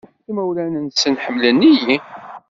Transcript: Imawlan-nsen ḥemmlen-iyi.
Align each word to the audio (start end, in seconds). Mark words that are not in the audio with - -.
Imawlan-nsen 0.29 1.15
ḥemmlen-iyi. 1.23 1.97